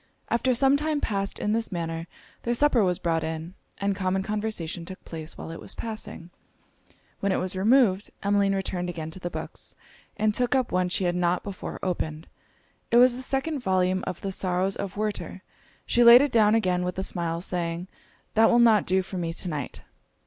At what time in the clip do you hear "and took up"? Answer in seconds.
10.17-10.71